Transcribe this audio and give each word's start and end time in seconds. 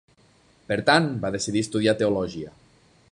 Per 0.71 0.77
tant 0.87 1.11
va 1.25 1.31
decidir 1.37 1.63
estudiar 1.67 1.97
teologia. 2.01 2.55